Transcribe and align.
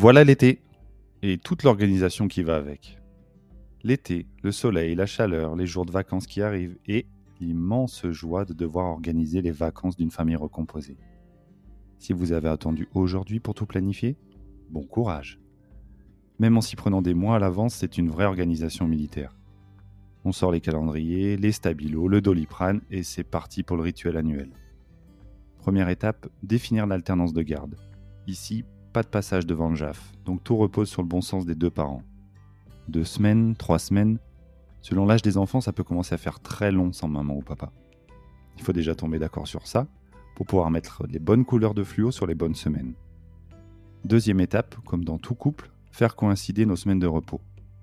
Voilà 0.00 0.22
l'été 0.22 0.62
et 1.22 1.38
toute 1.38 1.64
l'organisation 1.64 2.28
qui 2.28 2.44
va 2.44 2.54
avec. 2.54 3.00
L'été, 3.82 4.28
le 4.44 4.52
soleil, 4.52 4.94
la 4.94 5.06
chaleur, 5.06 5.56
les 5.56 5.66
jours 5.66 5.86
de 5.86 5.90
vacances 5.90 6.28
qui 6.28 6.40
arrivent 6.40 6.78
et 6.86 7.08
l'immense 7.40 8.06
joie 8.06 8.44
de 8.44 8.52
devoir 8.52 8.86
organiser 8.86 9.42
les 9.42 9.50
vacances 9.50 9.96
d'une 9.96 10.12
famille 10.12 10.36
recomposée. 10.36 10.96
Si 11.98 12.12
vous 12.12 12.30
avez 12.30 12.48
attendu 12.48 12.88
aujourd'hui 12.94 13.40
pour 13.40 13.54
tout 13.54 13.66
planifier, 13.66 14.16
bon 14.70 14.84
courage. 14.84 15.40
Même 16.38 16.56
en 16.56 16.60
s'y 16.60 16.76
prenant 16.76 17.02
des 17.02 17.14
mois 17.14 17.34
à 17.34 17.40
l'avance, 17.40 17.74
c'est 17.74 17.98
une 17.98 18.08
vraie 18.08 18.26
organisation 18.26 18.86
militaire. 18.86 19.36
On 20.24 20.30
sort 20.30 20.52
les 20.52 20.60
calendriers, 20.60 21.36
les 21.36 21.50
stabilos, 21.50 22.06
le 22.06 22.20
doliprane 22.20 22.82
et 22.92 23.02
c'est 23.02 23.24
parti 23.24 23.64
pour 23.64 23.76
le 23.76 23.82
rituel 23.82 24.16
annuel. 24.16 24.50
Première 25.58 25.88
étape, 25.88 26.28
définir 26.44 26.86
l'alternance 26.86 27.32
de 27.32 27.42
garde. 27.42 27.74
Ici, 28.28 28.64
pas 28.92 29.02
de 29.02 29.08
passage 29.08 29.46
devant 29.46 29.68
le 29.68 29.76
JAF, 29.76 30.12
donc 30.24 30.42
tout 30.42 30.56
repose 30.56 30.88
sur 30.88 31.02
le 31.02 31.08
bon 31.08 31.20
sens 31.20 31.46
des 31.46 31.54
deux 31.54 31.70
parents. 31.70 32.02
Deux 32.88 33.04
semaines, 33.04 33.54
trois 33.54 33.78
semaines, 33.78 34.18
selon 34.80 35.06
l'âge 35.06 35.22
des 35.22 35.36
enfants, 35.36 35.60
ça 35.60 35.72
peut 35.72 35.84
commencer 35.84 36.14
à 36.14 36.18
faire 36.18 36.40
très 36.40 36.72
long 36.72 36.92
sans 36.92 37.08
maman 37.08 37.34
ou 37.34 37.42
papa. 37.42 37.70
Il 38.56 38.64
faut 38.64 38.72
déjà 38.72 38.94
tomber 38.94 39.18
d'accord 39.18 39.46
sur 39.46 39.66
ça 39.66 39.86
pour 40.34 40.46
pouvoir 40.46 40.70
mettre 40.70 41.04
les 41.08 41.18
bonnes 41.18 41.44
couleurs 41.44 41.74
de 41.74 41.84
fluo 41.84 42.10
sur 42.10 42.26
les 42.26 42.34
bonnes 42.34 42.54
semaines. 42.54 42.94
Deuxième 44.04 44.40
étape, 44.40 44.76
comme 44.86 45.04
dans 45.04 45.18
tout 45.18 45.34
couple, 45.34 45.70
faire 45.90 46.16
coïncider 46.16 46.64
nos 46.64 46.76
semaines 46.76 46.98
de 46.98 47.06
repos. 47.06 47.40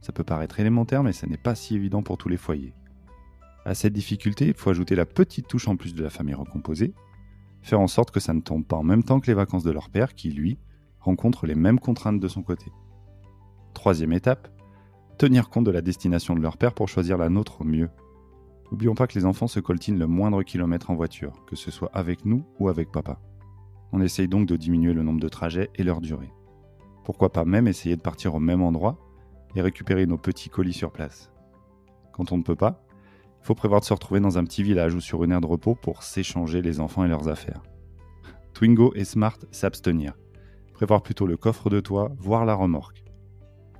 Ça 0.00 0.12
peut 0.12 0.24
paraître 0.24 0.60
élémentaire, 0.60 1.02
mais 1.02 1.12
ça 1.12 1.26
n'est 1.26 1.36
pas 1.36 1.54
si 1.54 1.74
évident 1.74 2.02
pour 2.02 2.18
tous 2.18 2.28
les 2.28 2.36
foyers. 2.36 2.74
À 3.64 3.74
cette 3.74 3.92
difficulté, 3.92 4.46
il 4.46 4.54
faut 4.54 4.70
ajouter 4.70 4.94
la 4.94 5.04
petite 5.04 5.46
touche 5.46 5.68
en 5.68 5.76
plus 5.76 5.94
de 5.94 6.02
la 6.02 6.10
famille 6.10 6.34
recomposée, 6.34 6.94
faire 7.60 7.80
en 7.80 7.86
sorte 7.86 8.10
que 8.10 8.20
ça 8.20 8.32
ne 8.32 8.40
tombe 8.40 8.64
pas 8.64 8.76
en 8.76 8.82
même 8.82 9.02
temps 9.02 9.20
que 9.20 9.26
les 9.26 9.34
vacances 9.34 9.64
de 9.64 9.70
leur 9.70 9.90
père, 9.90 10.14
qui, 10.14 10.30
lui, 10.30 10.58
rencontre 11.08 11.46
les 11.46 11.54
mêmes 11.54 11.80
contraintes 11.80 12.20
de 12.20 12.28
son 12.28 12.42
côté. 12.42 12.70
Troisième 13.72 14.12
étape, 14.12 14.48
tenir 15.16 15.48
compte 15.48 15.64
de 15.64 15.70
la 15.70 15.80
destination 15.80 16.34
de 16.34 16.40
leur 16.40 16.58
père 16.58 16.74
pour 16.74 16.88
choisir 16.88 17.16
la 17.16 17.30
nôtre 17.30 17.62
au 17.62 17.64
mieux. 17.64 17.88
N'oublions 18.70 18.94
pas 18.94 19.06
que 19.06 19.18
les 19.18 19.24
enfants 19.24 19.46
se 19.46 19.58
coltinent 19.58 19.98
le 19.98 20.06
moindre 20.06 20.42
kilomètre 20.42 20.90
en 20.90 20.96
voiture, 20.96 21.46
que 21.46 21.56
ce 21.56 21.70
soit 21.70 21.90
avec 21.94 22.26
nous 22.26 22.44
ou 22.58 22.68
avec 22.68 22.92
papa. 22.92 23.18
On 23.92 24.02
essaye 24.02 24.28
donc 24.28 24.46
de 24.46 24.56
diminuer 24.56 24.92
le 24.92 25.02
nombre 25.02 25.20
de 25.20 25.30
trajets 25.30 25.70
et 25.76 25.82
leur 25.82 26.02
durée. 26.02 26.30
Pourquoi 27.04 27.32
pas 27.32 27.46
même 27.46 27.68
essayer 27.68 27.96
de 27.96 28.02
partir 28.02 28.34
au 28.34 28.40
même 28.40 28.62
endroit 28.62 28.98
et 29.56 29.62
récupérer 29.62 30.04
nos 30.04 30.18
petits 30.18 30.50
colis 30.50 30.74
sur 30.74 30.92
place. 30.92 31.32
Quand 32.12 32.32
on 32.32 32.36
ne 32.36 32.42
peut 32.42 32.54
pas, 32.54 32.84
il 33.42 33.46
faut 33.46 33.54
prévoir 33.54 33.80
de 33.80 33.86
se 33.86 33.94
retrouver 33.94 34.20
dans 34.20 34.36
un 34.36 34.44
petit 34.44 34.62
village 34.62 34.94
ou 34.94 35.00
sur 35.00 35.24
une 35.24 35.32
aire 35.32 35.40
de 35.40 35.46
repos 35.46 35.74
pour 35.74 36.02
s'échanger 36.02 36.60
les 36.60 36.80
enfants 36.80 37.06
et 37.06 37.08
leurs 37.08 37.28
affaires. 37.28 37.62
Twingo 38.52 38.92
et 38.94 39.04
Smart 39.04 39.38
s'abstenir. 39.52 40.12
Prévoir 40.78 41.02
plutôt 41.02 41.26
le 41.26 41.36
coffre 41.36 41.70
de 41.70 41.80
toit, 41.80 42.12
voire 42.20 42.44
la 42.44 42.54
remorque. 42.54 43.02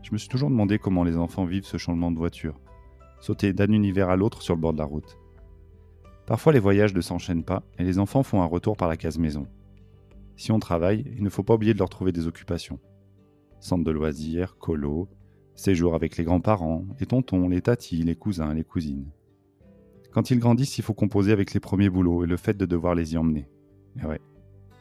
Je 0.02 0.10
me 0.10 0.18
suis 0.18 0.28
toujours 0.28 0.50
demandé 0.50 0.80
comment 0.80 1.04
les 1.04 1.16
enfants 1.16 1.44
vivent 1.44 1.64
ce 1.64 1.76
changement 1.76 2.10
de 2.10 2.18
voiture. 2.18 2.58
Sauter 3.20 3.52
d'un 3.52 3.70
univers 3.70 4.10
à 4.10 4.16
l'autre 4.16 4.42
sur 4.42 4.56
le 4.56 4.60
bord 4.60 4.72
de 4.72 4.78
la 4.78 4.84
route. 4.84 5.16
Parfois 6.26 6.52
les 6.52 6.58
voyages 6.58 6.94
ne 6.94 7.00
s'enchaînent 7.00 7.44
pas 7.44 7.62
et 7.78 7.84
les 7.84 8.00
enfants 8.00 8.24
font 8.24 8.42
un 8.42 8.46
retour 8.46 8.76
par 8.76 8.88
la 8.88 8.96
case 8.96 9.16
maison. 9.16 9.46
Si 10.34 10.50
on 10.50 10.58
travaille, 10.58 11.04
il 11.16 11.22
ne 11.22 11.28
faut 11.28 11.44
pas 11.44 11.54
oublier 11.54 11.72
de 11.72 11.78
leur 11.78 11.88
trouver 11.88 12.10
des 12.10 12.26
occupations. 12.26 12.80
Centre 13.60 13.84
de 13.84 13.92
loisirs, 13.92 14.58
colo, 14.58 15.08
séjour 15.54 15.94
avec 15.94 16.16
les 16.16 16.24
grands-parents, 16.24 16.84
les 16.98 17.06
tontons, 17.06 17.48
les 17.48 17.62
tatis, 17.62 18.02
les 18.02 18.16
cousins, 18.16 18.54
les 18.54 18.64
cousines. 18.64 19.06
Quand 20.10 20.32
ils 20.32 20.40
grandissent, 20.40 20.78
il 20.78 20.82
faut 20.82 20.94
composer 20.94 21.30
avec 21.30 21.54
les 21.54 21.60
premiers 21.60 21.90
boulots 21.90 22.24
et 22.24 22.26
le 22.26 22.36
fait 22.36 22.56
de 22.56 22.66
devoir 22.66 22.96
les 22.96 23.14
y 23.14 23.16
emmener. 23.16 23.48
Et 24.02 24.04
ouais, 24.04 24.20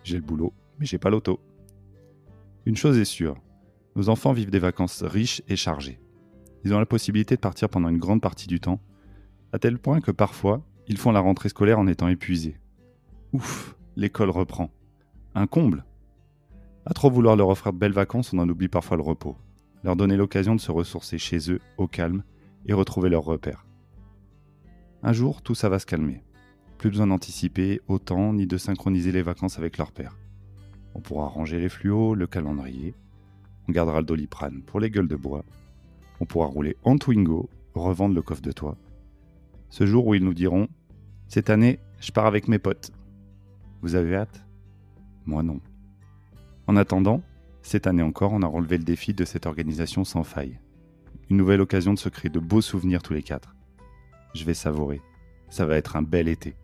j'ai 0.03 0.17
le 0.17 0.23
boulot, 0.23 0.51
mais 0.79 0.87
j'ai 0.87 0.97
pas 0.97 1.11
l'auto. 1.11 1.39
Une 2.67 2.75
chose 2.75 2.97
est 2.97 3.05
sûre, 3.05 3.37
nos 3.95 4.09
enfants 4.09 4.33
vivent 4.33 4.49
des 4.49 4.59
vacances 4.59 5.01
riches 5.01 5.41
et 5.47 5.55
chargées. 5.55 6.01
Ils 6.65 6.73
ont 6.73 6.79
la 6.79 6.85
possibilité 6.85 7.37
de 7.37 7.39
partir 7.39 7.69
pendant 7.69 7.87
une 7.87 7.97
grande 7.97 8.19
partie 8.19 8.45
du 8.45 8.59
temps, 8.59 8.81
à 9.53 9.57
tel 9.57 9.79
point 9.79 10.01
que 10.01 10.11
parfois, 10.11 10.67
ils 10.85 10.97
font 10.97 11.13
la 11.13 11.21
rentrée 11.21 11.47
scolaire 11.47 11.79
en 11.79 11.87
étant 11.87 12.09
épuisés. 12.09 12.57
Ouf, 13.31 13.77
l'école 13.95 14.31
reprend. 14.31 14.69
Un 15.33 15.47
comble. 15.47 15.85
À 16.85 16.93
trop 16.93 17.09
vouloir 17.09 17.37
leur 17.37 17.47
offrir 17.47 17.71
de 17.71 17.77
belles 17.77 17.93
vacances, 17.93 18.33
on 18.33 18.39
en 18.39 18.49
oublie 18.49 18.67
parfois 18.67 18.97
le 18.97 19.03
repos 19.03 19.37
leur 19.85 19.95
donner 19.95 20.17
l'occasion 20.17 20.53
de 20.53 20.59
se 20.59 20.73
ressourcer 20.73 21.17
chez 21.17 21.49
eux, 21.49 21.61
au 21.77 21.87
calme, 21.87 22.23
et 22.65 22.73
retrouver 22.73 23.07
leurs 23.07 23.23
repères. 23.23 23.65
Un 25.03 25.13
jour, 25.13 25.41
tout 25.41 25.55
ça 25.55 25.69
va 25.69 25.79
se 25.79 25.85
calmer. 25.85 26.21
Plus 26.79 26.89
besoin 26.89 27.07
d'anticiper 27.07 27.79
autant 27.87 28.33
ni 28.33 28.45
de 28.45 28.57
synchroniser 28.57 29.13
les 29.13 29.21
vacances 29.21 29.57
avec 29.57 29.77
leur 29.77 29.93
père. 29.93 30.17
On 30.97 31.01
pourra 31.01 31.27
ranger 31.27 31.59
les 31.59 31.69
fluos, 31.69 32.15
le 32.15 32.25
calendrier. 32.25 32.95
On 33.69 33.71
gardera 33.71 33.99
le 33.99 34.05
doliprane 34.05 34.63
pour 34.63 34.79
les 34.79 34.89
gueules 34.89 35.07
de 35.07 35.15
bois. 35.15 35.45
On 36.19 36.25
pourra 36.25 36.47
rouler 36.47 36.75
en 36.83 36.97
Twingo, 36.97 37.49
revendre 37.75 38.15
le 38.15 38.23
coffre 38.23 38.41
de 38.41 38.51
toit. 38.51 38.77
Ce 39.69 39.85
jour 39.85 40.07
où 40.07 40.15
ils 40.15 40.23
nous 40.23 40.33
diront 40.33 40.67
Cette 41.27 41.51
année, 41.51 41.79
je 41.99 42.11
pars 42.11 42.25
avec 42.25 42.47
mes 42.47 42.57
potes. 42.57 42.91
Vous 43.83 43.93
avez 43.93 44.15
hâte? 44.15 44.43
Moi 45.27 45.43
non. 45.43 45.61
En 46.65 46.75
attendant, 46.75 47.21
cette 47.61 47.85
année 47.85 48.01
encore, 48.01 48.33
on 48.33 48.41
a 48.41 48.47
relevé 48.47 48.79
le 48.79 48.83
défi 48.83 49.13
de 49.13 49.23
cette 49.23 49.45
organisation 49.45 50.03
sans 50.03 50.23
faille. 50.23 50.59
Une 51.29 51.37
nouvelle 51.37 51.61
occasion 51.61 51.93
de 51.93 51.99
se 51.99 52.09
créer 52.09 52.31
de 52.31 52.39
beaux 52.39 52.61
souvenirs 52.61 53.03
tous 53.03 53.13
les 53.13 53.23
quatre. 53.23 53.55
Je 54.33 54.45
vais 54.45 54.55
savourer. 54.55 55.01
Ça 55.49 55.65
va 55.65 55.77
être 55.77 55.95
un 55.95 56.01
bel 56.01 56.27
été. 56.27 56.55